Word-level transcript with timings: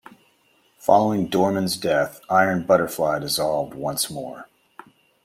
Following 0.79 1.27
Dorman's 1.27 1.77
death, 1.77 2.21
Iron 2.27 2.63
Butterfly 2.65 3.19
dissolved 3.19 3.75
once 3.75 4.09
more. 4.09 4.47